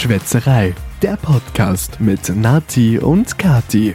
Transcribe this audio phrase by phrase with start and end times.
[0.00, 3.94] Schwätzerei, der Podcast mit Nati und Kati.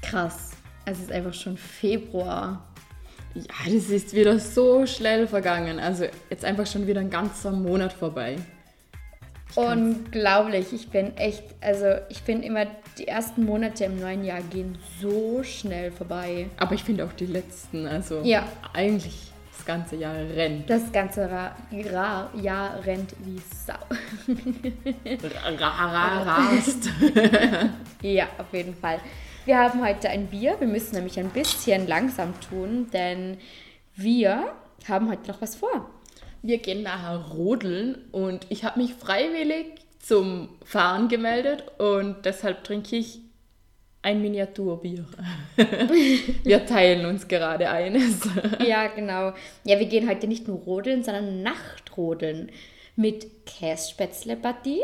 [0.00, 0.52] Krass.
[0.84, 2.64] Es ist einfach schon Februar.
[3.34, 5.80] Ja, das ist wieder so schnell vergangen.
[5.80, 8.36] Also jetzt einfach schon wieder ein ganzer Monat vorbei.
[9.56, 10.72] Unglaublich.
[10.72, 12.66] Ich bin echt, also ich finde immer,
[12.98, 16.46] die ersten Monate im neuen Jahr gehen so schnell vorbei.
[16.58, 18.46] Aber ich finde auch die letzten, also Ja.
[18.72, 20.68] eigentlich das ganze Jahr rennt.
[20.68, 23.74] Das ganze Ra Ra Jahr rennt wie Sau.
[25.58, 26.90] Ra ra rast.
[28.02, 29.00] ja, auf jeden Fall.
[29.44, 30.56] Wir haben heute ein Bier.
[30.58, 33.38] Wir müssen nämlich ein bisschen langsam tun, denn
[33.94, 34.52] wir
[34.88, 35.90] haben heute noch was vor.
[36.42, 39.66] Wir gehen nachher rodeln und ich habe mich freiwillig
[39.98, 43.20] zum Fahren gemeldet und deshalb trinke ich
[44.04, 45.06] ein Miniaturbier.
[46.44, 48.20] Wir teilen uns gerade eines.
[48.64, 49.32] Ja, genau.
[49.64, 52.50] Ja, wir gehen heute nicht nur rodeln, sondern Nachtrodeln
[52.96, 54.82] mit Kässpätzle-Partie.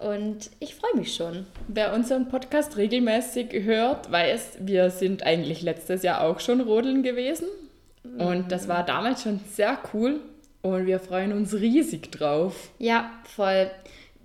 [0.00, 1.46] Und ich freue mich schon.
[1.68, 7.46] Wer unseren Podcast regelmäßig hört, weiß, wir sind eigentlich letztes Jahr auch schon rodeln gewesen.
[8.18, 10.20] Und das war damals schon sehr cool
[10.62, 12.70] und wir freuen uns riesig drauf.
[12.78, 13.70] Ja, voll.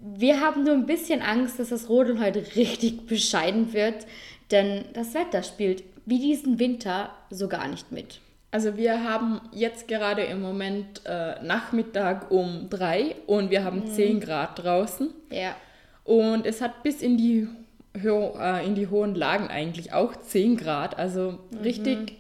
[0.02, 4.06] Wir haben nur ein bisschen Angst, dass das Rodeln heute richtig bescheiden wird,
[4.52, 8.20] denn das Wetter spielt wie diesen Winter so gar nicht mit.
[8.52, 14.20] Also wir haben jetzt gerade im Moment äh, Nachmittag um drei und wir haben 10
[14.20, 15.10] Grad draußen.
[15.32, 15.56] Ja.
[16.04, 17.48] Und es hat bis in die,
[17.96, 20.98] Hö äh, in die hohen Lagen eigentlich auch 10 Grad.
[20.98, 22.14] Also richtig,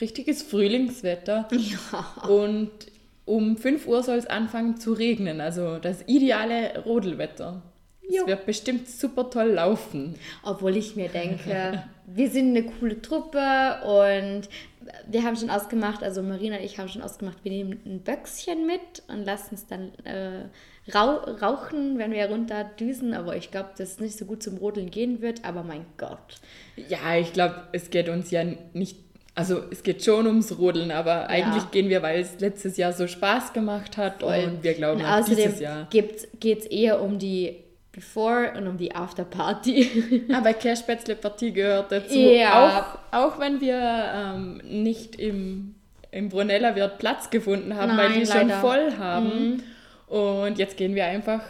[0.00, 1.48] richtiges Frühlingswetter.
[1.52, 2.28] Ja.
[2.28, 2.70] Und
[3.28, 5.40] um 5 Uhr soll es anfangen zu regnen.
[5.40, 7.62] Also das ideale Rodelwetter.
[8.08, 10.14] Es wird bestimmt super toll laufen.
[10.42, 13.38] Obwohl ich mir denke, wir sind eine coole Truppe
[13.84, 14.48] und
[15.06, 18.66] wir haben schon ausgemacht, also Marina und ich haben schon ausgemacht, wir nehmen ein Böckschen
[18.66, 20.44] mit und lassen es dann äh,
[20.94, 23.12] rau rauchen, wenn wir runter düsen.
[23.12, 25.44] Aber ich glaube, dass es nicht so gut zum Rodeln gehen wird.
[25.44, 26.40] Aber mein Gott.
[26.76, 29.07] Ja, ich glaube, es geht uns ja nicht,
[29.38, 33.06] also es geht schon ums Rodeln, aber eigentlich gehen wir, weil es letztes Jahr so
[33.06, 35.86] Spaß gemacht hat und wir glauben und auch dieses Jahr.
[35.90, 37.56] geht es eher um die
[37.92, 40.24] Before und um die After-Party.
[40.34, 42.18] Aber Kässpätzle-Partie gehört dazu.
[42.18, 42.98] Ja.
[43.12, 45.76] Auch, auch wenn wir ähm, nicht im,
[46.10, 48.56] im Brunella Wirt Platz gefunden haben, weil Nein, die schon leider.
[48.56, 48.60] Mhm.
[48.60, 49.62] voll haben.
[50.08, 51.40] Und jetzt gehen wir einfach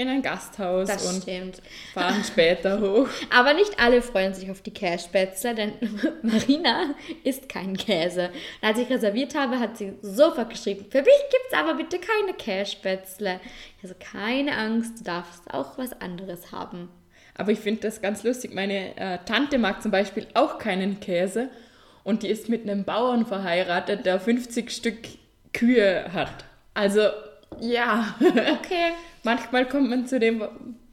[0.00, 1.62] in ein Gasthaus Das und stimmt.
[1.94, 3.08] fahren später hoch.
[3.30, 5.72] Aber nicht alle freuen sich auf die Kässpätzle, denn
[6.22, 6.94] Marina
[7.24, 8.30] isst keinen Käse.
[8.60, 11.98] Und als ich reserviert habe, hat sie sofort geschrieben, für mich gibt es aber bitte
[11.98, 13.40] keine Kässpätzle.
[13.82, 16.88] Also keine Angst, du darfst auch was anderes haben.
[17.34, 18.52] Aber ich finde das ganz lustig.
[18.52, 21.48] Meine äh, Tante mag zum Beispiel auch keinen Käse
[22.04, 24.98] und die ist mit einem Bauern verheiratet, der 50 Stück
[25.52, 26.44] Kühe hat.
[26.74, 27.00] Also,
[27.60, 28.14] ja.
[28.20, 28.92] Okay.
[29.22, 30.42] Manchmal kommt man zu dem,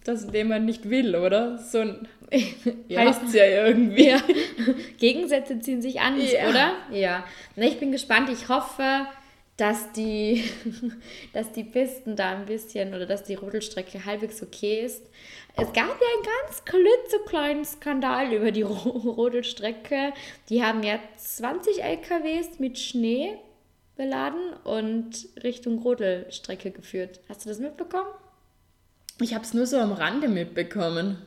[0.04, 1.58] das, dem man nicht will, oder?
[1.58, 2.08] So ein
[2.90, 3.02] Ja.
[3.02, 4.10] heißt es ja irgendwie.
[4.10, 4.22] Ja.
[5.00, 6.50] Gegensätze ziehen sich an, Ja.
[6.50, 6.72] oder?
[6.92, 7.24] Ja.
[7.56, 8.30] Na, ich bin gespannt.
[8.30, 9.08] Ich hoffe,
[9.56, 10.44] dass die,
[11.34, 15.04] dass die Pisten da ein bisschen oder dass die Rodelstrecke halbwegs okay ist.
[15.60, 20.14] Es gab ja einen ganz klitzekleinen Skandal über die Ro Rodelstrecke.
[20.50, 23.38] Die haben ja 20 LKWs mit Schnee
[23.98, 27.20] beladen und Richtung Rodelstrecke geführt.
[27.28, 28.10] Hast du das mitbekommen?
[29.20, 31.18] Ich habe es nur so am Rande mitbekommen.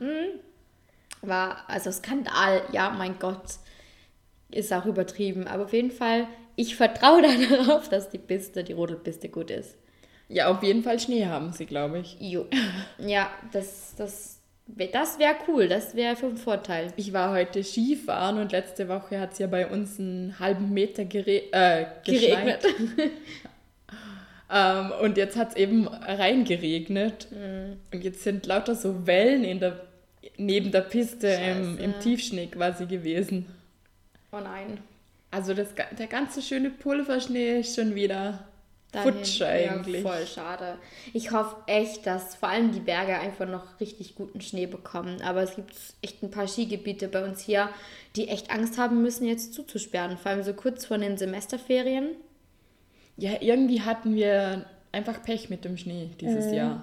[1.23, 3.59] war, also Skandal, ja, mein Gott,
[4.51, 5.47] ist auch übertrieben.
[5.47, 9.77] Aber auf jeden Fall, ich vertraue da darauf, dass die Piste, die Rodelpiste gut ist.
[10.29, 12.17] Ja, auf jeden Fall Schnee haben sie, glaube ich.
[12.21, 12.47] Jo.
[12.99, 16.93] Ja, das, das, das wäre cool, das wäre vom Vorteil.
[16.97, 21.05] Ich war heute Skifahren und letzte Woche hat es ja bei uns einen halben Meter
[21.05, 22.65] gere äh, geschneit.
[24.53, 27.29] Ähm, und jetzt hat es eben reingeregnet.
[27.31, 27.77] Mhm.
[27.93, 29.81] Und jetzt sind lauter so Wellen in der,
[30.37, 33.47] neben der Piste im, im Tiefschnee quasi gewesen.
[34.33, 34.79] Oh nein.
[35.31, 38.49] Also das, der ganze schöne Pulverschnee ist schon wieder.
[38.93, 40.03] Futsch eigentlich.
[40.05, 40.79] Ja, voll schade.
[41.13, 45.23] Ich hoffe echt, dass vor allem die Berge einfach noch richtig guten Schnee bekommen.
[45.23, 47.69] Aber es gibt echt ein paar Skigebiete bei uns hier,
[48.17, 50.19] die echt Angst haben müssen, jetzt zuzusperren.
[50.19, 52.11] Vor allem so kurz vor den Semesterferien.
[53.17, 56.55] Ja, irgendwie hatten wir einfach Pech mit dem Schnee dieses Mhm.
[56.55, 56.83] Jahr.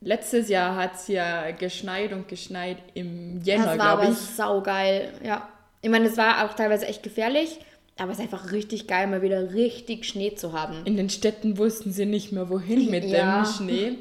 [0.00, 4.18] Letztes Jahr hat es ja geschneit und geschneit im Jänner, Das war glaube aber ich.
[4.18, 5.48] saugeil, ja.
[5.80, 7.58] Ich meine, es war auch teilweise echt gefährlich,
[7.98, 10.76] aber es ist einfach richtig geil, mal wieder richtig Schnee zu haben.
[10.84, 13.42] In den Städten wussten sie nicht mehr, wohin mit Ja.
[13.42, 13.92] dem Schnee.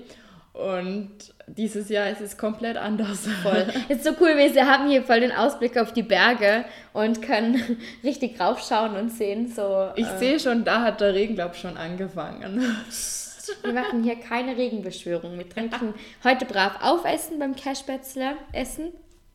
[0.53, 1.09] Und
[1.47, 3.25] dieses Jahr ist es komplett anders.
[3.41, 3.67] Voll.
[3.89, 8.39] Ist so cool, wir haben hier voll den Ausblick auf die Berge und können richtig
[8.39, 9.89] raufschauen und sehen so.
[9.95, 12.61] Ich sehe schon, da hat der Regen, glaube ich, schon angefangen.
[13.63, 15.37] Wir machen hier keine Regenbeschwörung.
[15.37, 15.93] Wir trinken
[16.23, 18.91] heute brav aufessen beim Cashbätzle essen.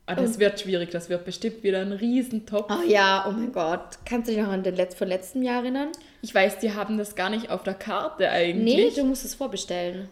[0.07, 2.71] Ah, das wird schwierig, das wird bestimmt wieder ein Riesentopf.
[2.71, 3.99] Oh ja, oh mein Gott.
[4.05, 5.89] Kannst du dich noch an den Letz von letztem Jahr erinnern?
[6.21, 8.95] Ich weiß, die haben das gar nicht auf der Karte Nee, eigentlich.
[8.95, 10.07] du musst es vorbestellen.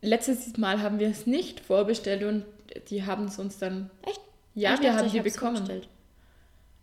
[0.00, 2.44] Letztes Mal haben wir es nicht vorbestellt und
[2.90, 3.90] die haben es uns dann.
[4.06, 4.20] Echt?
[4.54, 5.82] Ja, Ich wir dachte, haben die bekommen.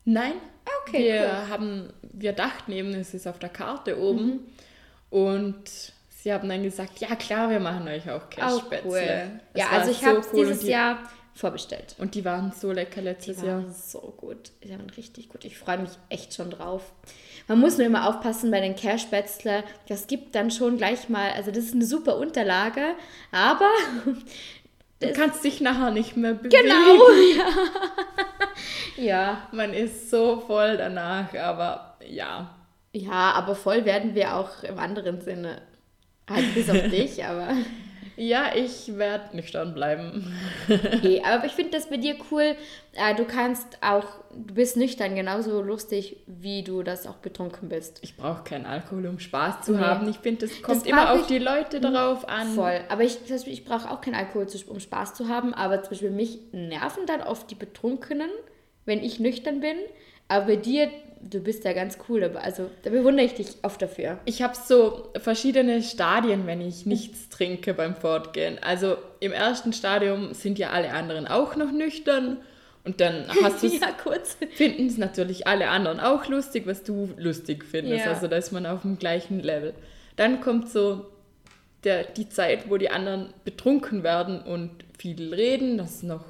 [0.03, 0.33] Nein.
[0.65, 1.49] Ah, okay, wir cool.
[1.49, 4.25] haben, wir dachten eben, es ist auf der Karte oben.
[4.25, 4.39] Mhm.
[5.09, 5.63] Und
[6.09, 8.89] sie haben dann gesagt, ja klar, wir machen euch auch Cashspätzle.
[8.89, 9.39] cool.
[9.53, 10.99] Das Ja, also ich so habe cool dieses die, Jahr
[11.35, 11.95] vorbestellt.
[11.99, 13.57] Und die waren so lecker Die letztes Jahr.
[13.57, 14.51] waren so gut.
[14.63, 15.43] Die waren richtig gut.
[15.45, 16.93] Ich freue mich echt schon drauf.
[17.47, 19.63] Man muss nur immer aufpassen bei den Cashbätzle.
[19.87, 22.95] Das gibt dann schon gleich mal, also das ist eine super Unterlage,
[23.31, 23.69] aber
[25.01, 26.49] Du kannst dich nachher nicht mehr bewegen.
[26.63, 29.03] genau, ja.
[29.03, 29.47] ja.
[29.51, 32.55] Man ist so voll danach, aber ja.
[32.93, 35.61] Ja, aber voll werden wir auch im anderen Sinne.
[36.29, 37.49] Halt bis auf dich, aber.
[38.17, 40.33] Ja, ich werde nüchtern bleiben.
[40.69, 42.55] Okay, aber ich finde das bei dir cool.
[42.93, 47.99] Äh, du kannst auch, du bist nüchtern genauso lustig, wie du das auch betrunken bist.
[48.03, 49.79] Ich brauche keinen Alkohol, um Spaß zu Nee.
[49.79, 50.07] haben.
[50.07, 52.47] Ich finde, das kommt brauch immer auf die Leute darauf an.
[52.47, 52.79] Voll.
[52.89, 55.53] Aber ich, ich brauche auch keinen Alkohol, um Spaß zu haben.
[55.53, 58.29] Aber zum Beispiel mich nerven dann oft die Betrunkenen,
[58.85, 59.77] wenn ich nüchtern bin.
[60.27, 60.89] Aber bei dir,
[61.29, 62.23] du bist ja ganz cool.
[62.23, 64.19] Aber also da bewundere ich dich oft dafür.
[64.25, 68.59] Ich habe so verschiedene Stadien, wenn ich nichts trinke beim Fortgehen.
[68.61, 72.37] Also im ersten Stadium sind ja alle anderen auch noch nüchtern.
[72.83, 74.37] Und dann hast du ja, kurz.
[74.53, 78.05] finden es natürlich alle anderen auch lustig, was du lustig findest.
[78.05, 78.11] Ja.
[78.11, 79.73] Also da ist man auf dem gleichen Level.
[80.15, 81.07] Dann kommt so
[81.83, 85.77] der, die Zeit, wo die anderen betrunken werden und viel reden.
[85.77, 86.23] Das ist noch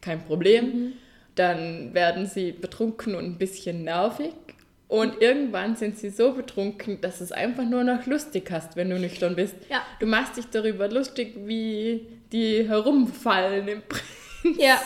[0.00, 0.64] kein Problem.
[0.64, 0.92] Mhm.
[1.34, 4.34] Dann werden sie betrunken und ein bisschen nervig.
[4.88, 8.98] Und irgendwann sind sie so betrunken, dass es einfach nur noch lustig hast, wenn du
[8.98, 9.54] nüchtern bist.
[9.70, 9.82] Ja.
[10.00, 14.60] Du machst dich darüber lustig, wie die herumfallen im Prinzip.
[14.60, 14.80] Ja,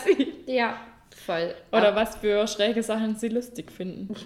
[0.45, 0.79] ja,
[1.25, 1.53] voll.
[1.71, 4.15] Oder was für schräge Sachen sie lustig finden.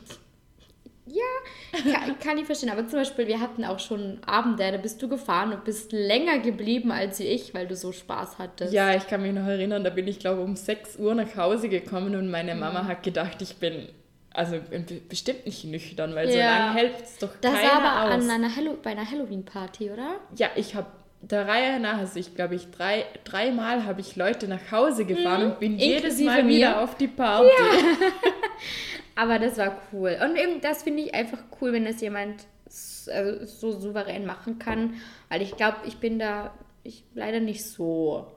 [1.08, 2.70] Ja, kann, kann ich verstehen.
[2.70, 6.40] Aber zum Beispiel, wir hatten auch schon Abende, da bist du gefahren und bist länger
[6.40, 8.72] geblieben als ich, weil du so Spaß hattest.
[8.74, 11.70] Ja, ich kann mich noch erinnern, da bin ich glaube um 6 Uhr nach Hause
[11.70, 12.60] gekommen und meine Mhm.
[12.60, 13.90] Mama hat gedacht, ich bin
[14.34, 16.46] also be- bestimmt nicht nüchtern, weil so Ja.
[16.68, 18.24] lange hält es doch Das keiner war aber aus.
[18.24, 20.16] an einer Hallo bei einer Halloween-Party, oder?
[20.38, 20.88] Ja, ich habe
[21.24, 25.44] der Reihe nach, also ich glaube, ich drei, dreimal habe ich Leute nach Hause gefahren
[25.52, 26.28] und bin jedes Mhm.
[26.28, 26.56] Inklusive Mal mir.
[26.56, 27.48] wieder auf die Party.
[29.16, 30.18] Aber das war cool.
[30.24, 32.46] Und eben, das finde ich einfach cool, wenn das jemand
[33.12, 34.96] also so souverän machen kann.
[35.30, 36.54] Weil ich glaube, ich bin da
[36.84, 38.28] ich leider nicht so.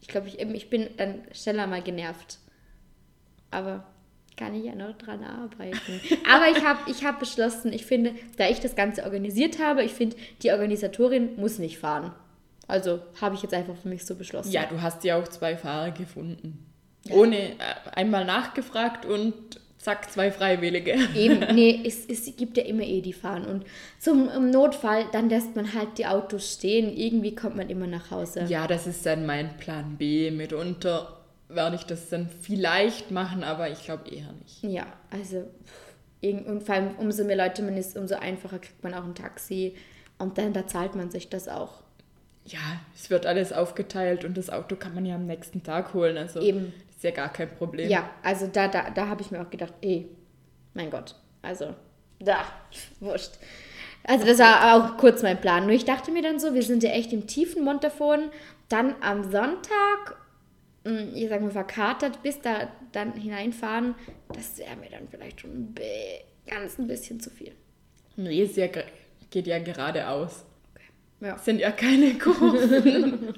[0.00, 2.38] Ich glaube, ich, ich bin dann schneller mal genervt.
[3.50, 3.84] Aber
[4.36, 6.00] kann ich ja noch dran arbeiten.
[6.32, 9.92] Aber ich habe ich hab beschlossen, ich finde, da ich das Ganze organisiert habe, ich
[9.92, 12.12] finde, die Organisatorin muss nicht fahren.
[12.66, 14.52] Also habe ich jetzt einfach für mich so beschlossen.
[14.52, 16.66] Ja, du hast ja auch zwei Fahrer gefunden.
[17.10, 17.56] Ohne äh,
[17.92, 20.94] einmal nachgefragt und zack, zwei Freiwillige.
[21.14, 23.46] Eben, nee, es, es gibt ja immer eh die fahren.
[23.46, 23.64] Und
[23.98, 26.94] zum Notfall, dann lässt man halt die Autos stehen.
[26.94, 28.44] Irgendwie kommt man immer nach Hause.
[28.48, 30.30] Ja, das ist dann mein Plan B.
[30.30, 31.16] Mitunter
[31.48, 34.62] werde ich das dann vielleicht machen, aber ich glaube eher nicht.
[34.62, 35.48] Ja, also,
[36.22, 39.74] und vor allem, umso mehr Leute man ist, umso einfacher kriegt man auch ein Taxi.
[40.18, 41.80] Und dann, da zahlt man sich das auch.
[42.44, 42.58] Ja,
[42.94, 46.16] es wird alles aufgeteilt und das Auto kann man ja am nächsten Tag holen.
[46.18, 46.72] Also Eben.
[47.00, 47.88] Ist ja gar kein Problem.
[47.88, 50.06] Ja, also da, da, da habe ich mir auch gedacht, ey,
[50.74, 51.74] mein Gott, also,
[52.18, 52.44] da,
[53.00, 53.32] wurscht.
[54.04, 55.64] Also das war auch kurz mein Plan.
[55.64, 58.30] Nur ich dachte mir dann so, wir sind ja echt im tiefen Montafon.
[58.68, 60.16] Dann am Sonntag,
[60.84, 63.94] mh, ich sag mal verkatert, bis da dann hineinfahren,
[64.34, 65.74] das wäre mir dann vielleicht schon
[66.46, 67.52] ganz ein bisschen zu viel.
[68.16, 68.84] Nee, es ja, ge-
[69.30, 70.44] geht ja geradeaus.
[71.20, 71.36] Ja.
[71.38, 73.34] Sind ja keine Kurven.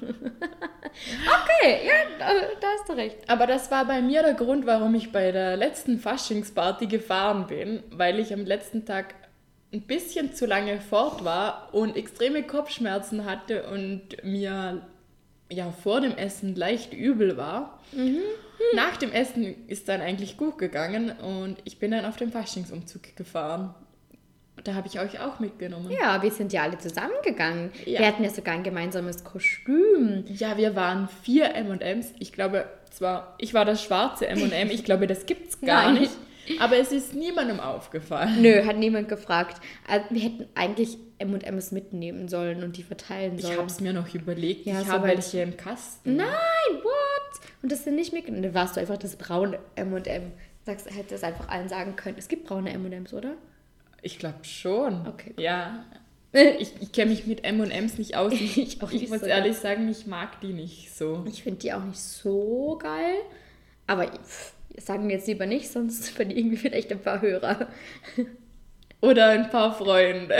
[1.25, 2.25] Okay, ja, da,
[2.59, 3.17] da hast du recht.
[3.27, 7.83] Aber das war bei mir der Grund, warum ich bei der letzten Faschingsparty gefahren bin,
[7.91, 9.15] weil ich am letzten Tag
[9.73, 14.85] ein bisschen zu lange fort war und extreme Kopfschmerzen hatte und mir
[15.49, 17.79] ja vor dem Essen leicht übel war.
[18.75, 23.15] Nach dem Essen ist dann eigentlich gut gegangen und ich bin dann auf den Faschingsumzug
[23.15, 23.73] gefahren.
[24.63, 25.89] Da habe ich euch auch mitgenommen.
[25.91, 27.71] Ja, wir sind ja alle zusammengegangen.
[27.85, 27.99] Ja.
[27.99, 30.23] Wir hatten ja sogar ein gemeinsames Kostüm.
[30.27, 32.13] Ja, wir waren vier M&M's.
[32.19, 34.69] Ich glaube, zwar, ich war das schwarze M&M.
[34.69, 36.01] Ich glaube, das gibt's gar Nein.
[36.01, 36.13] nicht.
[36.59, 38.41] Aber es ist niemandem aufgefallen.
[38.41, 39.61] Nö, hat niemand gefragt.
[39.87, 43.57] Also, wir hätten eigentlich M&M's mitnehmen sollen und die verteilen Ich sollen.
[43.57, 44.65] habe es mir noch überlegt.
[44.65, 46.17] Ja, ich so habe welche im Kasten.
[46.17, 46.27] Nein,
[46.83, 47.41] what?
[47.61, 48.43] Und das sind nicht mitgenommen.
[48.43, 50.31] Dann warst du einfach das braune M&M.
[50.65, 52.15] Sagst, hättest einfach allen sagen können.
[52.19, 53.35] Es gibt braune M&M's, oder?
[54.03, 55.07] Ich glaube schon.
[55.07, 55.33] Okay.
[55.37, 55.85] Ja.
[56.35, 58.33] Ich, ich kenne mich mit M&M's nicht aus.
[58.39, 61.23] Ich, Ich ich muss so ehrlich sagen, ich mag die nicht so.
[61.27, 63.17] Ich finde die auch nicht so geil.
[63.85, 67.67] Aber pff, sagen wir jetzt lieber nicht, sonst verlieren wir vielleicht ein paar Hörer.
[68.99, 70.35] Oder ein paar Freunde.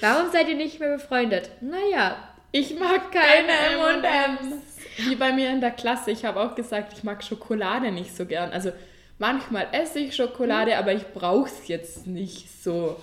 [0.00, 1.50] Warum seid ihr nicht mehr befreundet?
[1.62, 2.16] Naja,
[2.52, 4.62] Ich mag keine M&M's.
[5.08, 6.10] Wie bei mir in der Klasse.
[6.10, 8.50] Ich habe auch gesagt, ich mag Schokolade nicht so gern.
[8.52, 8.72] Also
[9.18, 12.96] manchmal esse ich Schokolade, aber ich brauche es jetzt nicht so.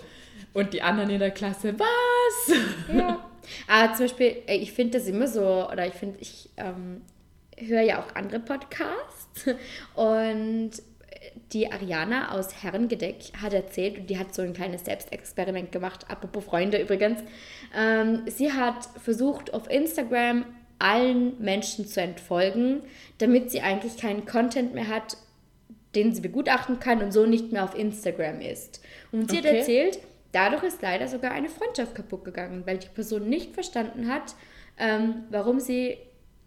[0.54, 2.58] Und die anderen in der Klasse, was?
[2.94, 3.26] ja.
[3.68, 7.02] Aber zum Beispiel, ich finde das immer so, oder ich finde, ich ähm,
[7.58, 9.46] höre ja auch andere Podcasts
[9.96, 10.72] und
[11.54, 16.46] die Ariana aus Herrengedeck hat erzählt, und die hat so ein kleines Selbstexperiment gemacht, apropos
[16.46, 17.22] Freunde übrigens.
[17.76, 20.46] Ähm, sie hat versucht, auf Instagram
[20.80, 22.82] allen Menschen zu entfolgen,
[23.20, 25.18] damit sie eigentlich keinen Content mehr hat,
[25.96, 28.82] den sie begutachten kann und so nicht mehr auf Instagram ist.
[29.12, 29.58] Und sie hat Okay.
[29.58, 30.00] erzählt,
[30.32, 34.36] dadurch ist leider sogar eine Freundschaft kaputt gegangen, weil die Person nicht verstanden hat,
[34.78, 35.98] ähm, warum sie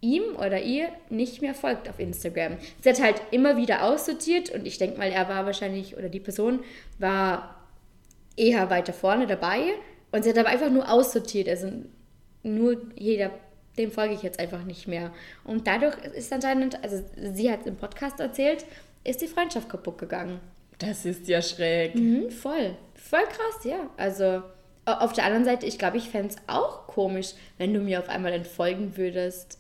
[0.01, 2.57] ihm oder ihr nicht mehr folgt auf Instagram.
[2.83, 6.21] Sie hat halt immer wieder aussortiert und ich denke mal, er war wahrscheinlich, oder die
[6.21, 6.61] Person
[6.99, 7.67] war
[8.37, 9.61] eher weiter vorne dabei
[10.13, 11.49] und sie hat aber einfach nur aussortiert.
[11.49, 11.71] Also
[12.43, 13.31] nur jeder,
[13.79, 15.13] dem folge ich jetzt einfach nicht mehr.
[15.45, 18.65] Und dadurch ist anscheinend, also sie hat im Podcast erzählt,
[19.05, 20.41] ist die Freundschaft kaputt gegangen.
[20.79, 21.95] Das ist ja schräg.
[21.95, 22.77] Mhm, voll.
[22.95, 23.89] Voll krass, ja.
[23.97, 24.43] Also
[24.87, 27.99] au- auf der anderen Seite, ich glaube, ich fände es auch komisch, wenn du mir
[28.01, 29.59] auf einmal entfolgen würdest.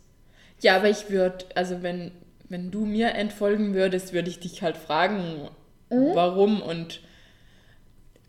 [0.60, 2.10] Ja, aber ich würde, also wenn,
[2.48, 5.48] wenn du mir entfolgen würdest, würde ich dich halt fragen,
[5.90, 7.00] warum und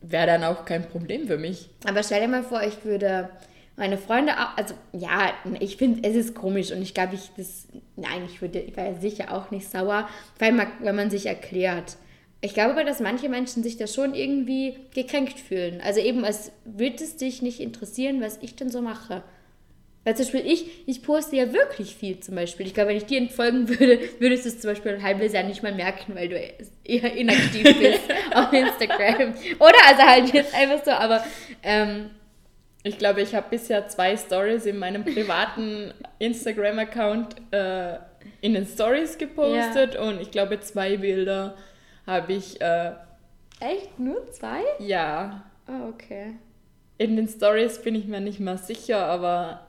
[0.02, 1.70] wäre dann auch kein Problem für mich.
[1.88, 3.30] Aber stell dir mal vor, ich würde
[3.78, 7.68] meine Freunde, au- also ja, ich finde, es ist komisch und ich glaube, ich das,
[7.96, 10.08] nein, ich würde, ich wäre sicher auch nicht sauer,
[10.40, 11.98] weil man, wenn man sich erklärt.
[12.42, 15.82] Ich glaube aber, dass manche Menschen sich da schon irgendwie gekränkt fühlen.
[15.82, 19.24] Also eben, als würde es dich nicht interessieren, was ich denn so mache.
[20.04, 22.68] Weil zum Beispiel ich, ich poste ja wirklich viel zum Beispiel.
[22.68, 25.42] Ich glaube, wenn ich dir entfolgen würde, würdest du es zum Beispiel ein halbes Jahr
[25.44, 26.40] nicht mal merken, weil du
[26.84, 28.02] eher inaktiv bist
[28.36, 29.34] auf Instagram.
[29.60, 29.80] Oder?
[29.88, 31.26] Also halt jetzt einfach so, aber
[31.64, 32.12] ähm,
[32.88, 37.96] Ich glaube, ich habe bisher zwei Stories in meinem privaten Instagram-Account äh,
[38.42, 41.58] in den Stories gepostet und ich glaube, zwei Bilder
[42.06, 42.92] habe ich, äh,
[43.60, 44.62] echt nur zwei?
[44.78, 46.36] ja, Oh, okay.
[47.00, 49.66] in den Stories bin ich mir nicht mehr sicher, aber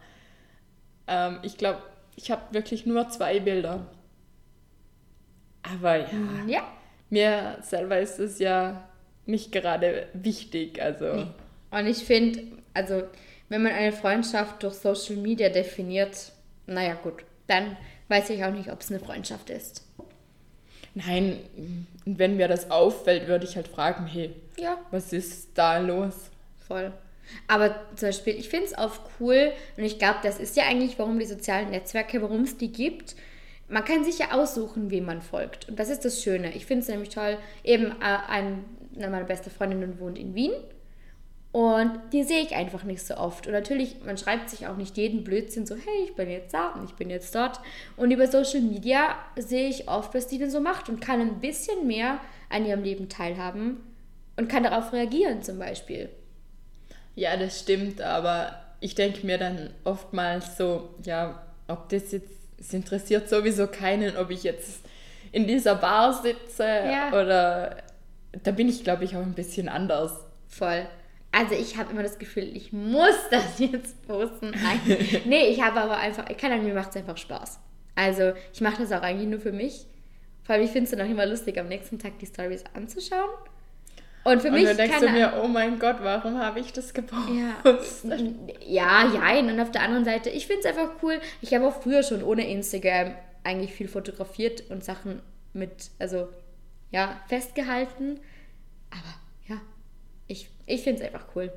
[1.07, 1.81] ähm, ich glaube,
[2.17, 3.87] ich habe wirklich nur zwei Bilder.
[5.63, 6.07] Aber ja,
[6.47, 6.61] Ja.
[7.09, 8.87] mir selber ist es ja
[9.25, 11.29] nicht gerade wichtig, also.
[11.71, 13.03] Und ich finde, also,
[13.49, 16.33] wenn man eine Freundschaft durch Social Media definiert,
[16.67, 17.77] naja, gut, dann
[18.09, 19.83] weiß ich auch nicht, ob es eine Freundschaft ist.
[20.95, 21.39] Nein,
[22.05, 24.79] wenn mir das auffällt, würde ich halt fragen, hey, Ja.
[24.91, 26.15] was ist da los?
[26.67, 26.93] Voll.
[27.49, 30.99] Aber zum Beispiel, ich finde es auch cool und ich glaube, das ist ja eigentlich,
[30.99, 33.17] warum die sozialen Netzwerke, warum es die gibt.
[33.69, 35.69] Man kann sich ja aussuchen, wem man folgt.
[35.69, 36.55] Und das ist das Schöne.
[36.55, 37.37] Ich finde es nämlich toll.
[37.65, 38.65] Eben äh, ein,
[38.95, 40.53] eine meiner beste Freundinnen wohnt in Wien.
[41.53, 43.47] Und die sehe ich einfach nicht so oft.
[43.47, 46.69] Und natürlich, man schreibt sich auch nicht jeden Blödsinn so, hey, ich bin jetzt da
[46.73, 47.61] und ich bin jetzt dort.
[47.97, 51.41] Und über Social Media sehe ich oft, was die denn so macht und kann ein
[51.41, 52.19] bisschen mehr
[52.51, 53.79] an ihrem Leben teilhaben
[54.37, 56.11] und kann darauf reagieren zum Beispiel.
[57.15, 62.75] Ja, das stimmt, aber ich denke mir dann oftmals so, ja, ob das jetzt, es
[62.75, 64.81] interessiert sowieso keinen, ob ich jetzt
[65.33, 67.09] in dieser Bar sitze Ja.
[67.09, 67.79] oder
[68.43, 70.13] da bin ich, glaube ich, auch ein bisschen anders.
[70.49, 70.87] Voll.
[71.39, 74.51] Also ich habe immer das Gefühl, ich muss das jetzt posten.
[74.53, 74.81] Nein.
[75.27, 77.61] nee, ich habe aber einfach, ich kann an mir macht es einfach Spaß.
[77.95, 79.87] Also ich mache das auch eigentlich nur für mich.
[80.45, 83.29] Vor allem, ich finde es dann auch immer lustig, am nächsten Tag die Stories anzuschauen.
[84.25, 86.73] Und für Und mich dann denkst du keine- mir, oh mein Gott, warum habe ich
[86.73, 87.01] das Ja,
[87.63, 88.21] gepostet?
[88.67, 89.39] ja, ja.
[89.41, 91.21] Und auf der anderen Seite, ich finde es einfach cool.
[91.43, 93.15] Ich habe auch früher schon ohne Instagram
[93.45, 95.21] eigentlich viel fotografiert und Sachen
[95.53, 96.29] mit, also
[96.91, 98.21] ja, festgehalten.
[98.91, 99.15] Aber
[100.29, 101.53] ich, ich finde es einfach cool.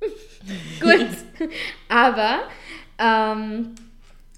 [0.80, 1.50] Gut.
[1.88, 2.40] Aber
[2.98, 3.74] ähm,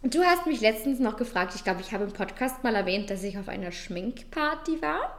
[0.03, 3.23] du hast mich letztens noch gefragt, ich glaube, ich habe im Podcast mal erwähnt, dass
[3.23, 5.17] ich auf einer Schminkparty war.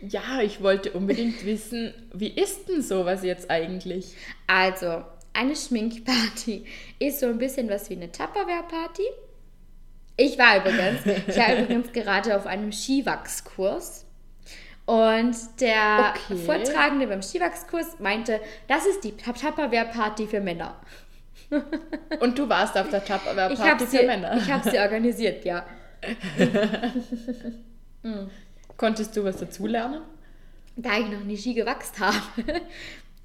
[0.00, 4.14] Ja, ich wollte unbedingt wissen, wie ist denn sowas jetzt eigentlich?
[4.46, 6.66] Also, eine Schminkparty
[6.98, 9.04] ist so ein bisschen was wie eine Tupperware-Party.
[10.16, 14.04] Ich war übrigens, ich war übrigens gerade auf einem Skiwachskurs.
[14.86, 16.36] Und der Okay.
[16.36, 20.76] Vortragende beim Skiwachskurs meinte, das ist die Tupperware-Party für Männer.
[22.20, 24.36] Und du warst auf der habe Tupperware-Party sie, für Männer.
[24.36, 25.64] ich hab sie organisiert, ja.
[28.76, 30.02] Konntest du was dazulernen?
[30.76, 32.16] Da ich noch nie Ski gewachst habe,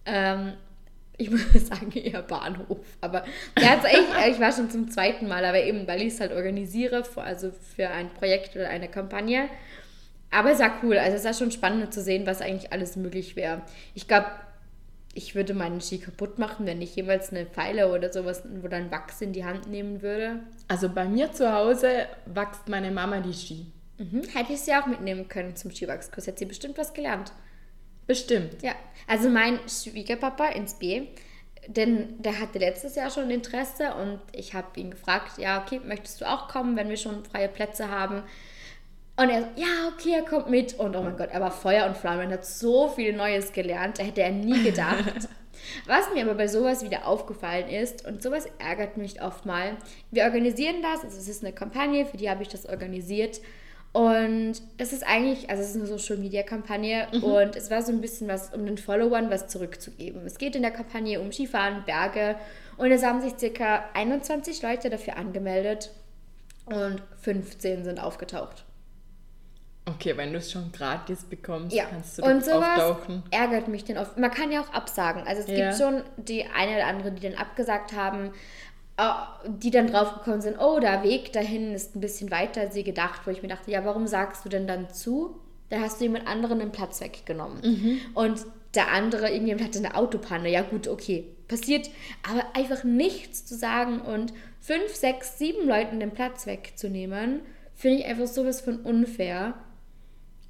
[0.05, 0.53] Ähm,
[1.17, 2.79] ich muss sagen, eher Bahnhof.
[3.01, 3.25] Aber
[3.59, 7.03] ja, ich, ich war schon zum zweiten Mal, aber eben, weil ich es halt organisiere,
[7.15, 9.49] also für ein Projekt oder eine Kampagne.
[10.31, 10.97] Aber es war cool.
[10.97, 13.61] Also es war schon spannend zu sehen, was eigentlich alles möglich wäre.
[13.95, 14.27] Ich glaube,
[15.13, 18.91] ich würde meinen Ski kaputt machen, wenn ich jemals eine Pfeile oder sowas, wo dann
[18.91, 20.39] Wachs in die Hand nehmen würde.
[20.67, 23.65] Also bei mir zu Hause wächst meine Mama die Ski.
[23.97, 24.23] Mhm.
[24.33, 26.27] Hätte ich sie auch mitnehmen können zum Skiwachskurs.
[26.27, 27.33] Hätte sie bestimmt was gelernt.
[28.07, 28.61] Bestimmt.
[28.61, 28.73] Ja,
[29.07, 31.07] also mein Schwiegerpapa ins B,
[31.67, 36.21] denn der hatte letztes Jahr schon Interesse und ich habe ihn gefragt, ja, okay, möchtest
[36.21, 38.23] du auch kommen, wenn wir schon freie Plätze haben?
[39.19, 40.79] Und er so, ja, okay, er kommt mit.
[40.79, 43.99] Und oh mein Gott, er war Feuer und Flamme und hat so viel Neues gelernt.
[43.99, 45.27] Da hätte er nie gedacht.
[45.85, 49.75] Was mir aber bei sowas wieder aufgefallen ist, und sowas ärgert mich oft mal,
[50.09, 53.41] wir organisieren das, also es ist eine Kampagne, für die habe ich das organisiert.
[53.91, 57.23] Und es ist eigentlich, also es ist eine Social Media Kampagne mhm.
[57.23, 60.25] und es war so ein bisschen was, um den Followern was zurückzugeben.
[60.25, 62.37] Es geht in der Kampagne um Skifahren, Berge
[62.77, 65.91] und es haben sich circa 21 Leute dafür angemeldet
[66.67, 68.63] und 15 sind aufgetaucht.
[69.95, 71.85] Okay, wenn du es schon gratis bekommst, ja.
[71.85, 73.23] kannst du und sowas auftauchen.
[73.31, 74.17] ärgert mich dann oft.
[74.17, 75.23] Man kann ja auch absagen.
[75.27, 75.69] Also es ja.
[75.69, 78.31] gibt schon die eine oder andere, die dann abgesagt haben,
[78.97, 79.03] äh,
[79.47, 83.21] die dann draufgekommen sind, oh, der Weg dahin ist ein bisschen weiter als sie gedacht,
[83.25, 85.39] wo ich mir dachte, ja, warum sagst du denn dann zu?
[85.69, 87.61] Da hast du jemand anderen den Platz weggenommen.
[87.63, 87.99] Mhm.
[88.13, 90.49] Und der andere, irgendjemand hatte eine Autopanne.
[90.49, 91.89] Ja, gut, okay, passiert.
[92.29, 97.41] Aber einfach nichts zu sagen und fünf, sechs, sieben Leuten den Platz wegzunehmen,
[97.75, 99.53] finde ich einfach sowas von unfair.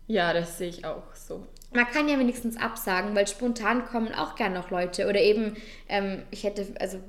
[0.09, 1.45] Ja, das sehe ich auch so.
[1.71, 5.07] Man kann ja wenigstens absagen, weil spontan kommen auch gern noch Leute.
[5.07, 5.55] Oder eben,
[5.87, 6.99] ähm, ich hätte, also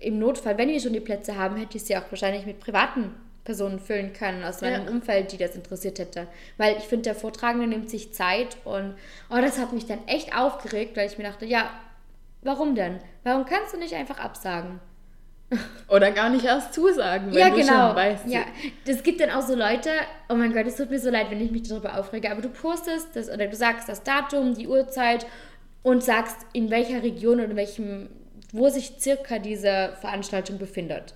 [0.00, 3.14] im Notfall, wenn wir schon die Plätze haben, hätte ich sie auch wahrscheinlich mit privaten
[3.44, 4.90] Personen füllen können aus meinem ja.
[4.90, 6.26] Umfeld, die das interessiert hätte.
[6.56, 8.94] Weil ich finde, der Vortragende nimmt sich Zeit und
[9.28, 11.70] oh, das hat mich dann echt aufgeregt, weil ich mir dachte, ja,
[12.40, 12.98] warum denn?
[13.24, 14.80] Warum kannst du nicht einfach absagen?
[15.88, 17.88] Oder gar nicht erst zusagen, wenn ja, du genau.
[17.88, 18.26] schon weißt.
[18.28, 18.40] Ja,
[18.86, 19.90] es gibt dann auch so Leute,
[20.28, 22.48] oh mein Gott, es tut mir so leid, wenn ich mich darüber aufrege, aber du
[22.48, 25.26] postest das oder du sagst das Datum, die Uhrzeit
[25.82, 28.08] und sagst, in welcher Region oder in welchem,
[28.52, 31.14] wo sich circa diese Veranstaltung befindet.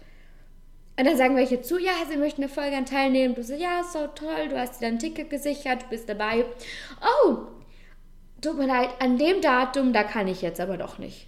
[0.99, 3.35] Und dann sagen welche zu, ja, sie möchten eine Folge an teilnehmen.
[3.35, 6.47] Du sagst, ja, so toll, du hast dir dein Ticket gesichert, du bist dabei.
[7.03, 7.37] Oh,
[8.41, 11.27] tut mir leid, an dem Datum, da kann ich jetzt aber doch nicht.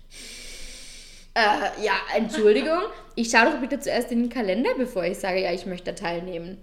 [1.38, 2.81] Äh, ja, Entschuldigung.
[3.14, 6.59] Ich schaue doch bitte zuerst in den Kalender, bevor ich sage, ja, ich möchte teilnehmen.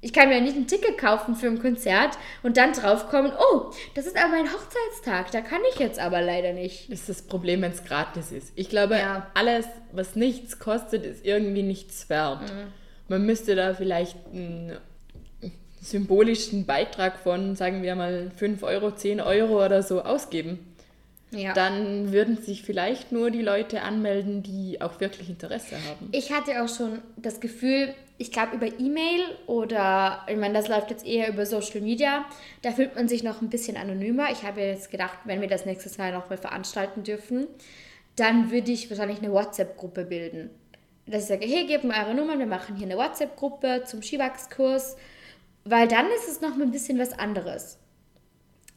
[0.00, 3.70] Ich kann mir ja nicht ein Ticket kaufen für ein Konzert und dann draufkommen, oh,
[3.94, 6.90] das ist aber mein Hochzeitstag, da kann ich jetzt aber leider nicht.
[6.90, 8.52] Das ist das Problem, wenn es gratis ist.
[8.54, 9.30] Ich glaube, ja.
[9.32, 12.42] alles, was nichts kostet, ist irgendwie nichts wert.
[12.42, 12.72] Mhm.
[13.08, 14.76] Man müsste da vielleicht einen
[15.80, 20.73] symbolischen Beitrag von, sagen wir mal, 5 Euro, 10 Euro oder so ausgeben
[21.36, 21.52] ja.
[21.52, 26.08] dann würden sich vielleicht nur die Leute anmelden, die auch wirklich Interesse haben.
[26.12, 30.90] Ich hatte auch schon das Gefühl, ich glaube über E-Mail oder, ich meine, das läuft
[30.90, 32.24] jetzt eher über Social Media,
[32.62, 34.30] da fühlt man sich noch ein bisschen anonymer.
[34.30, 37.46] Ich habe jetzt gedacht, wenn wir das nächstes Mal nochmal veranstalten dürfen,
[38.16, 40.50] dann würde ich wahrscheinlich eine WhatsApp-Gruppe bilden.
[41.06, 44.96] Dass ich sage, hey, gebt mir eure Nummern, wir machen hier eine WhatsApp-Gruppe zum Skiwachskurs,
[45.64, 47.78] weil dann ist es noch ein bisschen was anderes.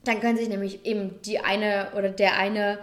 [0.08, 2.80] Dann können sich nämlich eben die eine oder der eine,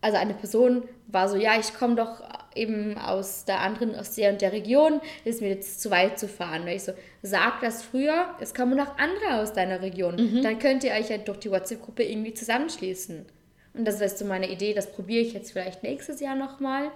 [0.00, 2.22] also eine Person war so, ja, ich komme doch
[2.54, 6.28] eben aus der anderen, aus der und der Region, ist mir jetzt zu weit zu
[6.28, 6.66] fahren.
[6.66, 10.16] Weil ich so, sag das früher, es kommen noch andere aus deiner Region.
[10.16, 10.42] Mhm.
[10.42, 13.26] Dann könnt ihr euch ja durch die WhatsApp-Gruppe irgendwie zusammenschließen.
[13.74, 16.90] Und das ist so meine Idee, das probiere ich jetzt vielleicht nächstes Jahr nochmal.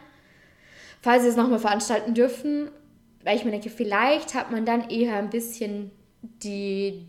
[1.01, 2.71] Falls sie es nochmal veranstalten dürfen,
[3.25, 5.91] weil ich mir denke, vielleicht hat man dann eher ein bisschen
[6.23, 7.07] die,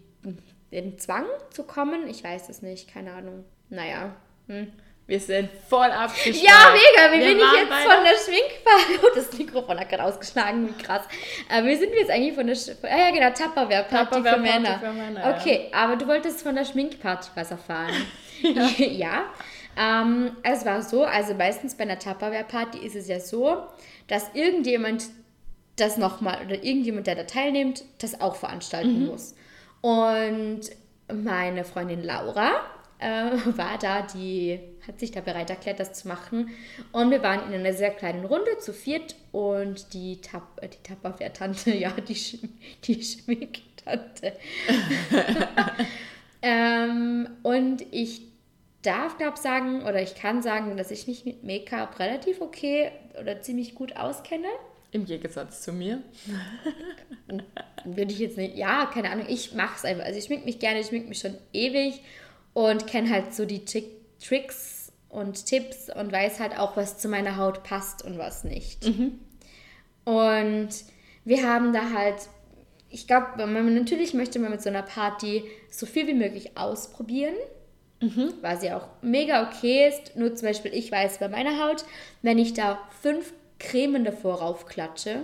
[0.73, 2.07] den Zwang zu kommen.
[2.07, 3.45] Ich weiß es nicht, keine Ahnung.
[3.69, 4.15] Naja.
[4.47, 4.71] Hm.
[5.05, 6.45] Wir sind voll abgeschlagen.
[6.45, 7.13] Ja, mega.
[7.13, 8.99] Wie wir bin ich jetzt von der Schminkparty?
[9.03, 10.69] Oh, das Mikrofon hat gerade ausgeschlagen.
[10.69, 11.01] Wie krass.
[11.49, 12.55] Aber wie sind wir jetzt eigentlich von der...
[12.55, 13.29] Sch ah, ja, genau.
[13.31, 14.79] Tupperware-Party Tupperware für Männer.
[14.79, 15.77] Für Männer okay, ja.
[15.77, 17.93] aber du wolltest von der Schminkparty was erfahren.
[18.41, 18.69] ja.
[18.77, 19.23] ja.
[19.77, 23.63] Ähm, es war so, also meistens bei einer Tupperware-Party ist es ja so,
[24.07, 25.05] dass irgendjemand
[25.75, 29.07] das nochmal, oder irgendjemand, der da teilnimmt, das auch veranstalten mhm.
[29.07, 29.35] muss.
[29.83, 30.61] Und
[31.11, 32.51] meine Freundin Laura
[32.99, 36.51] äh, war da, die hat sich da bereit erklärt, das zu machen.
[36.93, 40.81] Und wir waren in einer sehr kleinen Runde zu viert und die, Tap äh, die
[40.83, 42.37] Tapperwehr-Tante, ja, die, Sch
[42.85, 44.33] die Schminktante.
[46.41, 48.21] ähm, und ich
[48.83, 53.41] darf, glaube sagen, oder ich kann sagen, dass ich mich mit Make-up relativ okay oder
[53.41, 54.47] ziemlich gut auskenne.
[54.93, 56.01] Im Gegensatz zu mir.
[57.83, 58.55] Würde ich jetzt nicht.
[58.55, 59.25] Ja, keine Ahnung.
[59.27, 60.05] Ich mache es einfach.
[60.05, 62.01] Also ich schmink mich gerne, ich schmink mich schon ewig
[62.53, 67.37] und kenne halt so die Tricks und Tipps und weiß halt auch, was zu meiner
[67.37, 68.85] Haut passt und was nicht.
[70.05, 70.69] Und
[71.25, 72.15] wir haben da halt,
[72.89, 77.35] ich glaube, natürlich möchte man mit so einer Party so viel wie möglich ausprobieren.
[78.41, 80.15] Was ja auch mega okay ist.
[80.15, 81.85] Nur zum Beispiel, ich weiß bei meiner Haut,
[82.21, 85.23] wenn ich da fünf Cremen davor raufklatsche,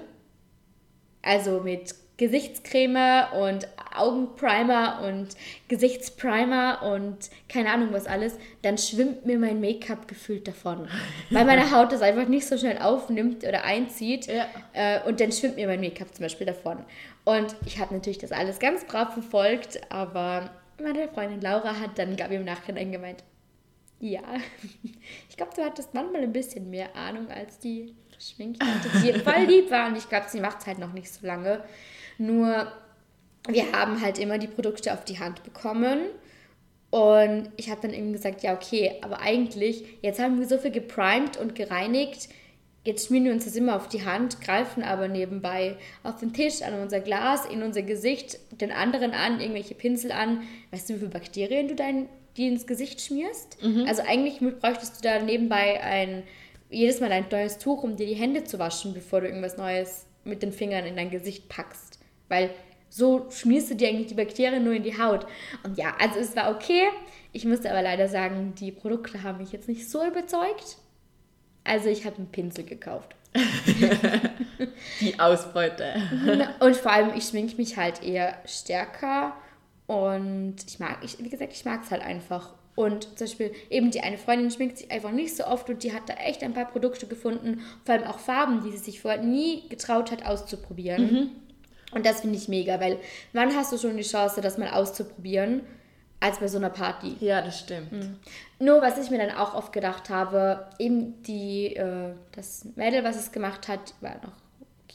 [1.21, 5.29] also mit Gesichtscreme und Augenprimer und
[5.69, 10.87] Gesichtsprimer und keine Ahnung was alles, dann schwimmt mir mein Make-up gefühlt davon.
[11.29, 14.27] Weil meine Haut das einfach nicht so schnell aufnimmt oder einzieht.
[14.27, 14.47] Ja.
[14.73, 16.79] Äh, und dann schwimmt mir mein Make-up zum Beispiel davon.
[17.23, 20.49] Und ich habe natürlich das alles ganz brav verfolgt, aber
[20.81, 23.23] meine Freundin Laura hat dann, Gabi im Nachhinein gemeint,
[24.01, 24.23] ja,
[25.29, 29.71] ich glaube, du hattest manchmal ein bisschen mehr Ahnung als die Schminktante, die voll lieb
[29.71, 29.87] war.
[29.87, 31.63] Und ich glaube, sie macht es halt noch nicht so lange.
[32.17, 32.71] Nur,
[33.47, 35.99] wir haben halt immer die Produkte auf die Hand bekommen.
[36.91, 40.71] Und ich habe dann eben gesagt, ja, okay, aber eigentlich, jetzt haben wir so viel
[40.71, 42.29] geprimed und gereinigt.
[42.83, 46.61] Jetzt schmieren wir uns das immer auf die Hand, greifen aber nebenbei auf den Tisch,
[46.63, 50.41] an unser Glas, in unser Gesicht, den anderen an, irgendwelche Pinsel an.
[50.71, 53.57] Weißt du, wie viele Bakterien du dein, die ins Gesicht schmierst?
[53.85, 56.23] Also eigentlich bräuchtest du da nebenbei ein,
[56.69, 60.05] jedes Mal ein neues Tuch, um dir die Hände zu waschen, bevor du irgendwas Neues
[60.23, 61.99] mit den Fingern in dein Gesicht packst.
[62.27, 62.51] Weil
[62.89, 65.25] so schmierst du dir eigentlich die Bakterien nur in die Haut.
[65.63, 66.83] Und ja, also es war okay.
[67.31, 70.77] Ich musste aber leider sagen, die Produkte haben mich jetzt nicht so überzeugt.
[71.63, 73.15] Also ich habe einen Pinsel gekauft.
[75.01, 75.93] Die Ausbeute.
[76.59, 79.35] Und vor allem, ich schminke mich halt eher stärker.
[79.85, 82.53] Und ich mag, ich, wie gesagt, ich mag es halt einfach.
[82.79, 85.91] Und zum Beispiel eben die eine Freundin schminkt sich einfach nicht so oft und die
[85.91, 89.21] hat da echt ein paar Produkte gefunden, vor allem auch Farben, die sie sich vorher
[89.21, 91.31] nie getraut hat auszuprobieren.
[91.91, 92.97] Und das finde ich mega, weil
[93.33, 95.63] wann hast du schon die Chance, das mal auszuprobieren,
[96.21, 97.17] als bei so einer Party?
[97.19, 97.91] Ja, das stimmt.
[98.59, 103.17] Nur was ich mir dann auch oft gedacht habe, eben die, äh, das Mädel, was
[103.17, 104.37] es gemacht hat, war noch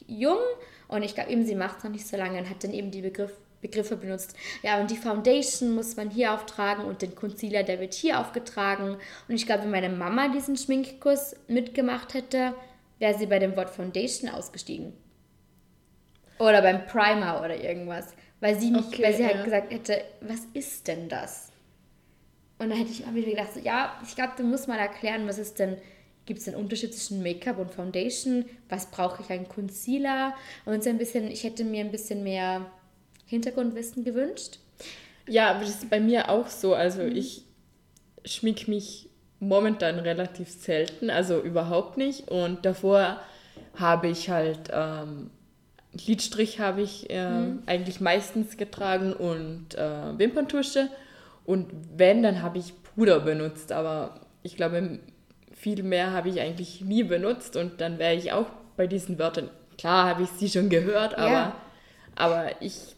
[0.07, 0.39] jung
[0.87, 2.89] und ich glaube eben, sie macht es noch nicht so lange und hat dann eben
[2.89, 3.33] die Begriff,
[3.65, 4.35] Begriffe benutzt.
[4.61, 8.97] Ja, und die Foundation muss man hier auftragen und den Concealer, der wird hier aufgetragen.
[9.27, 12.53] Und ich glaube, wenn meine Mama diesen Schminkkurs mitgemacht hätte,
[12.99, 14.93] wäre sie bei dem Wort Foundation ausgestiegen.
[16.37, 18.13] Oder beim Primer oder irgendwas.
[18.39, 19.43] Weil sie, nicht, Okay, weil sie halt ja.
[19.43, 21.51] gesagt hätte, was ist denn das?
[22.59, 25.39] Und dann hätte ich wieder gedacht, so, ja, ich glaube, du musst mal erklären, was
[25.39, 25.77] ist denn,
[26.25, 28.45] gibt es einen Unterschied zwischen Make-up und Foundation?
[28.69, 30.35] Was brauche ich einen Concealer?
[30.65, 32.69] Und so ein bisschen, ich hätte mir ein bisschen mehr
[33.25, 34.59] Hintergrundwissen gewünscht.
[35.27, 36.73] Ja, aber das ist bei mir auch so.
[36.75, 37.43] Also ich
[38.23, 39.09] schmink mich
[39.39, 42.29] momentan relativ selten, also überhaupt nicht.
[42.29, 43.19] Und davor
[43.75, 45.29] habe ich halt ähm,
[46.05, 47.29] Lidstrich habe ich äh,
[47.65, 50.89] eigentlich meistens getragen und äh, Wimperntusche.
[51.45, 53.71] Und wenn, dann habe ich Puder benutzt.
[53.71, 54.99] Aber ich glaube,
[55.53, 57.55] viel mehr habe ich eigentlich nie benutzt.
[57.55, 61.31] Und dann wäre ich auch bei diesen Wörtern, klar habe ich sie schon gehört, aber,
[61.31, 61.55] Ja.
[62.15, 62.95] aber ich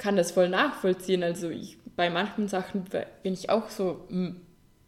[0.00, 1.22] kann das voll nachvollziehen.
[1.22, 2.84] Also ich, bei manchen Sachen
[3.22, 4.40] bin ich auch so, hm,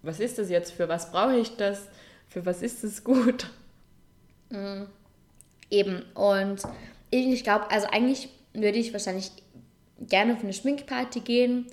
[0.02, 0.72] was ist das jetzt?
[0.72, 1.86] Für was brauche ich das?
[2.28, 3.48] Für was ist es gut?
[5.70, 6.02] Eben.
[6.14, 6.62] Und
[7.10, 9.30] ich glaube, also eigentlich würde ich wahrscheinlich
[10.00, 11.66] gerne auf eine Schminkparty gehen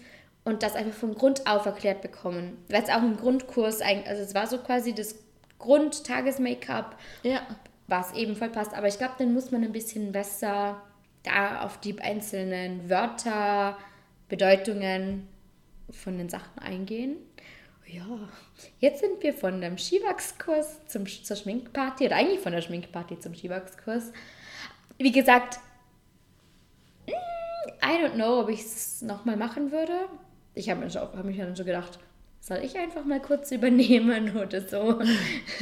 [0.46, 2.58] und das einfach von Grund auf erklärt bekommen.
[2.70, 5.16] Weil es auch ein Grundkurs, eigentlich- also es war so quasi das
[5.60, 7.42] Grund-Tages-Make-up, Ja.
[7.88, 8.74] was eben voll passt.
[8.74, 10.82] Aber ich glaube, dann muss man ein bisschen besser
[11.24, 13.78] da auf die einzelnen Wörter,
[14.30, 15.28] Bedeutungen
[15.92, 17.18] von den Sachen eingehen.
[17.88, 18.06] Ja,
[18.80, 23.34] jetzt sind wir von dem Skiwachskurs zum, zur Schminkparty, oder eigentlich von der Schminkparty zum
[23.34, 24.12] Skiwachskurs.
[25.00, 25.60] Wie gesagt,
[27.08, 27.12] mm,
[27.84, 29.94] I don't know, ob ich es nochmal machen würde.
[30.54, 31.98] Ich habe mich, auch- hab mich dann schon gedacht,
[32.42, 35.00] soll ich einfach mal kurz übernehmen oder so?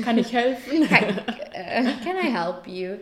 [0.03, 0.87] Kann ich helfen?
[0.87, 1.17] Can,
[1.53, 2.97] äh, can I help you?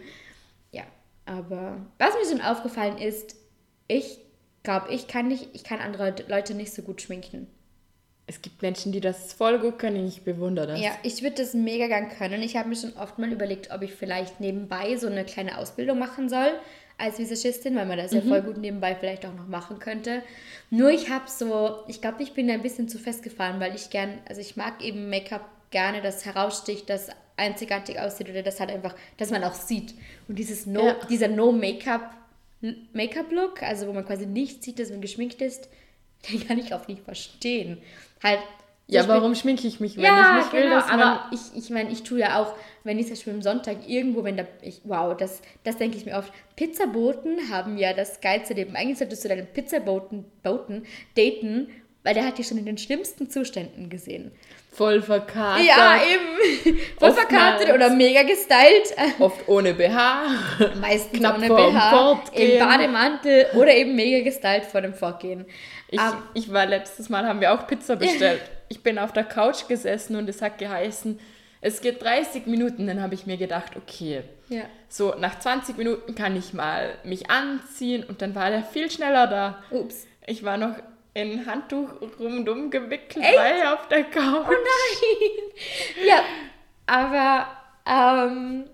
[1.26, 3.36] Aber was mir schon aufgefallen ist,
[3.88, 4.20] ich
[4.64, 7.48] glaube, ich kann nicht, ich kann andere Leute nicht so gut schminken.
[8.28, 10.08] Es gibt Menschen, die das voll gut können.
[10.08, 10.82] Ich bewundere das.
[10.82, 12.42] Ja, ich würde das mega gern können.
[12.42, 16.00] Ich habe mir schon oft mal überlegt, ob ich vielleicht nebenbei so eine kleine Ausbildung
[16.00, 16.60] machen soll
[16.98, 20.24] als Visagistin, weil man das ja voll gut nebenbei vielleicht auch noch machen könnte.
[20.70, 23.90] Nur ich habe so, ich glaube, ich bin da ein bisschen zu festgefahren, weil ich
[23.90, 28.72] gern, also ich mag eben Make-up gerne, das heraussticht, das einzigartig aussieht oder das halt
[28.72, 29.94] einfach, dass man auch sieht.
[30.28, 30.96] Und dieses No, Ja.
[31.10, 32.12] dieser No-Make-up
[32.94, 35.70] Make-up-Look, also wo man quasi nicht sieht, dass man geschminkt ist,
[36.32, 37.78] den kann ich auch nicht verstehen.
[38.24, 38.40] Halt.
[38.88, 41.02] Ja, Beispiel- warum schminke ich mich, wenn ja, ich nicht will, genau, dass man...
[41.02, 44.24] aber ich, ich meine, ich tue ja auch, wenn ich zum Beispiel am Sonntag irgendwo,
[44.24, 48.54] wenn da, ich, wow, das, das denke ich mir oft, Pizzaboten haben ja das geilste
[48.54, 48.76] Leben.
[48.76, 51.70] Eigentlich solltest du deinen Pizzaboten Boten daten
[52.06, 54.32] weil der hat die schon in den schlimmsten Zuständen gesehen.
[54.72, 55.66] Voll verkatert.
[55.66, 56.80] Ja, eben.
[57.00, 58.94] Voll verkartet oder mega gestylt.
[59.20, 60.28] Oft ohne BH.
[60.80, 65.46] Meistens Knapp ohne BH, im Bademantel oder eben mega gestylt vor dem Fortgehen.
[65.90, 68.42] Ich, Ähm, ich war letztes Mal, haben wir auch Pizza bestellt.
[68.70, 71.20] Ich bin auf der Couch gesessen und es hat geheißen,
[71.62, 72.86] es geht 30 Minuten.
[72.88, 74.64] Dann habe ich mir gedacht, okay, Ja.
[74.90, 79.28] so nach 20 Minuten kann ich mal mich anziehen und dann war der viel schneller
[79.28, 79.64] da.
[79.72, 80.06] Ups.
[80.28, 80.76] Ich war noch
[81.16, 83.40] in Handtuch rundum gewickelt, Echt?
[83.40, 84.48] weil auf der Couch.
[84.48, 86.06] Oh nein!
[86.06, 86.24] Ja,
[86.86, 87.48] aber
[87.88, 88.66] ähm,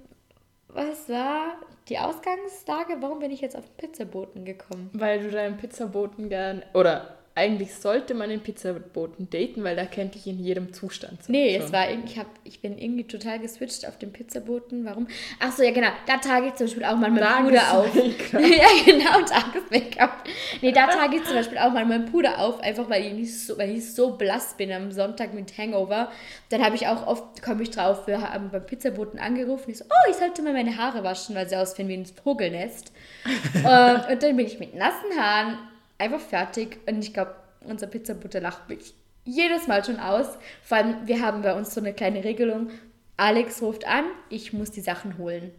[0.68, 1.56] was war
[1.88, 2.98] die Ausgangslage?
[3.00, 4.90] Warum bin ich jetzt auf den Pizzaboten gekommen?
[4.94, 10.16] Weil du deinen Pizzaboten gern, oder eigentlich sollte man den Pizzaboten daten, weil der kennt
[10.16, 11.24] dich in jedem Zustand.
[11.24, 11.66] so Nee, schon.
[11.66, 14.84] es war irgendwie, ich, hab, ich bin irgendwie total geswitcht auf den Pizzaboten.
[14.84, 15.08] Warum?
[15.40, 17.90] Ach so, ja genau, da trage ich zum Beispiel auch mal mein Puder auf.
[17.94, 18.42] Tages-Make-up.
[18.42, 20.24] ja genau, Tages-Make-up.
[20.62, 23.40] Nee, da trage ich zum Beispiel auch mal mein Puder auf, einfach weil ich, nicht
[23.40, 26.12] so, weil ich so blass bin am Sonntag mit Hangover.
[26.50, 29.72] Dann habe ich auch oft, komme ich drauf, wir haben beim Pizzaboten angerufen.
[29.72, 32.92] Ich so, oh, ich sollte mal meine Haare waschen, weil sie aussehen wie ein Vogelnest.
[33.54, 35.71] und, und dann bin ich mit nassen Haaren
[36.02, 36.80] einfach fertig.
[36.88, 40.28] Und ich glaube, unser Pizzabutter lacht mich jedes Mal schon aus.
[40.64, 42.72] Vor allem, wir haben bei uns so eine kleine Regelung.
[43.18, 45.52] Alex ruft an, ich muss die Sachen holen.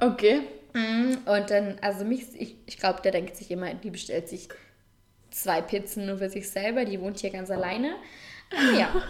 [0.00, 0.42] Okay.
[0.74, 4.48] Und dann, also mich, ich, ich glaube, der denkt sich immer, die bestellt sich
[5.30, 7.94] zwei Pizzen nur für sich selber, die wohnt hier ganz alleine.
[8.50, 8.88] Aber ja.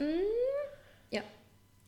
[0.00, 1.20] Mm, ja.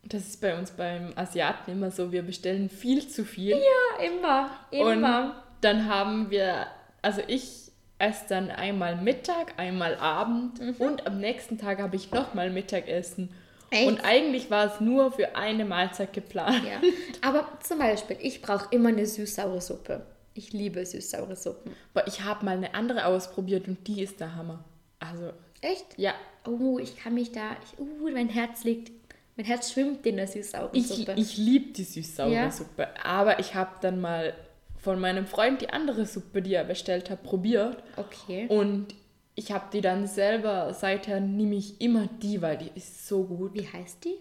[0.03, 3.57] Das ist bei uns beim Asiaten immer so, wir bestellen viel zu viel.
[3.57, 4.51] Ja, immer.
[4.71, 5.43] Und Immer.
[5.63, 6.67] dann haben wir,
[7.01, 7.62] also ich
[8.03, 13.31] esse dann einmal Mittag, einmal Abend und am nächsten Tag habe ich nochmal Mittagessen.
[13.71, 13.87] Echt?
[13.89, 16.63] Und eigentlich war es nur für eine Mahlzeit geplant.
[16.65, 16.81] Ja.
[17.23, 20.05] Aber zum Beispiel, ich brauche immer eine süß-saure Suppe.
[20.35, 21.73] Ich liebe süß-saure Suppen.
[21.95, 24.65] Aber ich habe mal eine andere ausprobiert und die ist der Hammer.
[24.99, 25.87] Also, Echt?
[25.97, 26.13] ja,
[26.45, 27.57] Oh, ich kann mich da.
[27.65, 28.91] Ich, uh, mein Herz liegt.
[29.37, 31.15] Mein Herz schwimmt in der süß-sauren ich, Suppe.
[31.17, 32.51] ich liebe die süß-saure Ja?
[32.51, 32.89] Suppe.
[33.03, 34.35] Aber ich habe dann mal
[34.83, 37.83] von meinem Freund die andere Suppe, die er bestellt hat, probiert.
[37.97, 38.47] okay.
[38.49, 38.95] Und
[39.35, 43.55] ich habe die dann selber, seither nehme ich immer die, weil die ist so gut.
[43.55, 44.17] Wie heißt die?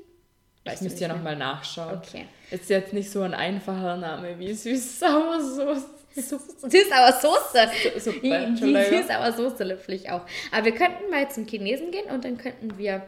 [0.64, 1.98] Ich Weißt du müsste ja nochmal nachschauen.
[1.98, 2.28] Okay.
[2.52, 5.86] Ist jetzt nicht so ein einfacher Name wie Süß-Sauer-Soße.
[6.16, 8.00] Süß-sauer Soße.
[8.00, 10.22] Suppe, süß-sauer Soße lüpfle ich auch.
[10.52, 13.06] Aber wir könnten mal zum Chinesen gehen und dann könnten wir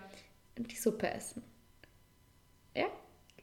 [0.58, 1.44] die Suppe essen.
[2.76, 2.86] Ja?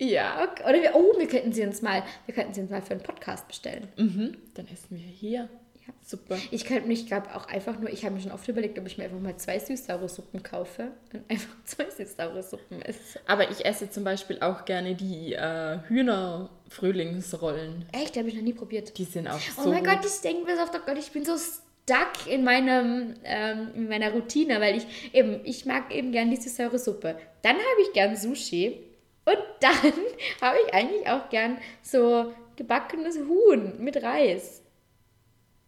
[0.00, 0.62] Ja, Okay.
[0.64, 3.02] Oder wir, oh, wir könnten sie uns mal, wir könnten sie uns mal für einen
[3.02, 3.88] Podcast bestellen.
[3.96, 4.36] mhm.
[4.54, 5.48] dann essen wir hier.
[5.86, 5.94] Ja.
[6.06, 6.36] Super.
[6.50, 8.96] Ich könnte mich, glaube auch einfach nur, ich habe mir schon oft überlegt, ob ich
[8.98, 13.18] mir einfach mal zwei süß-saure Suppen kaufe und einfach zwei süß-saure Suppen esse.
[13.26, 15.78] Aber ich esse zum Beispiel auch gerne die äh,
[16.70, 17.86] Hühner-Frühlingsrollen.
[17.92, 18.96] Echt, die habe ich noch nie probiert.
[18.98, 19.94] Die sind auch Oh so mein gut.
[19.94, 23.68] Gott, ich denke mir so oft, oh Gott, ich bin so stuck in meinem, ähm,
[23.74, 27.16] in meiner Routine, weil ich eben, ich mag eben gern diese saure Suppe.
[27.42, 28.78] Dann habe ich gern Sushi
[29.31, 29.93] und dann
[30.40, 34.62] habe ich eigentlich auch gern so gebackenes Huhn mit Reis.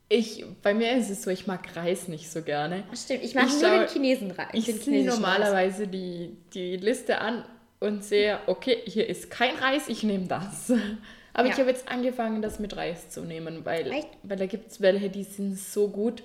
[0.08, 2.84] Ich, bei mir ist es so, ich mag Reis nicht so gerne.
[2.94, 4.48] Stimmt, ich mag Ich nur schau- den Chinesen Reis.
[4.52, 7.44] Ich chinesischen normalerweise die, die Liste an
[7.80, 10.70] und sehe, okay, hier ist kein Reis, ich nehme das.
[11.34, 11.54] Aber Ja.
[11.54, 14.08] ich habe jetzt angefangen, das mit Reis zu nehmen, weil, Echt?
[14.22, 16.22] weil da gibt es welche, die sind so gut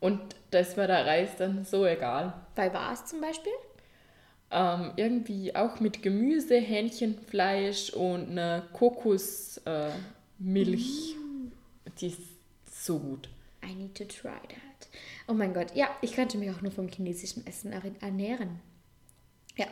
[0.00, 0.18] und
[0.50, 2.32] da ist mir der Reis dann so egal.
[2.56, 3.52] Bei was zum Beispiel?
[4.52, 9.60] Ähm, irgendwie auch mit Gemüse, Hähnchenfleisch und eine Kokosmilch.
[9.66, 11.18] Äh.
[11.18, 11.52] Mm.
[12.00, 12.18] Die ist
[12.70, 13.28] so gut.
[13.64, 14.88] I need to try that.
[15.28, 18.58] Oh mein Gott, ja, ich könnte mich auch nur vom chinesischen Essen er- ernähren.
[19.56, 19.66] Ja.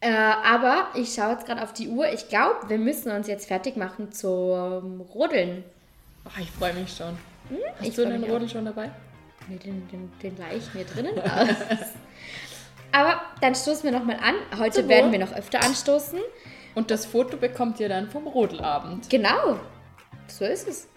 [0.00, 2.12] Äh, aber ich schaue jetzt gerade auf die Uhr.
[2.12, 5.62] Ich glaube, wir müssen uns jetzt fertig machen zum Rodeln.
[6.26, 7.16] Oh, ich freue mich schon.
[7.48, 7.86] Hast Hm?
[7.88, 8.90] ich du den Rodel schon dabei?
[9.48, 11.48] Nee, den, den, den leih ich mir drinnen aus.
[12.92, 14.34] Aber dann stoßen wir nochmal an.
[14.58, 16.18] Heute Zum werden wir noch öfter anstoßen.
[16.74, 19.10] Und das Foto bekommt ihr dann vom Rodelabend.
[19.10, 19.58] Genau.
[20.28, 20.88] So ist es.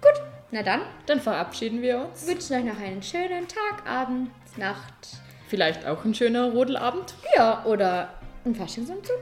[0.00, 2.26] Gut, na dann Dann verabschieden wir uns.
[2.26, 4.94] wünschen euch noch einen schönen Tag, Abend, Nacht.
[5.48, 7.14] Vielleicht auch ein schöner Rodelabend.
[7.36, 8.10] Ja, oder
[8.44, 9.18] ein Faschingsumzug.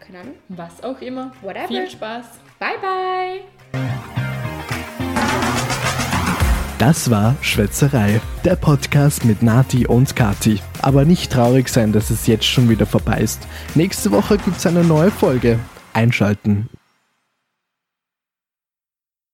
[0.00, 0.34] Keine Ahnung.
[0.48, 1.32] Was auch immer.
[1.42, 1.68] Whatever.
[1.68, 2.26] Viel Spaß.
[2.58, 4.17] Bye, bye.
[6.78, 10.60] Das war Schwätzerei, der Podcast mit Nati und Kati.
[10.80, 13.48] Aber nicht traurig sein, dass es jetzt schon wieder vorbei ist.
[13.74, 15.58] Nächste Woche gibt's eine neue Folge.
[15.92, 16.68] Einschalten.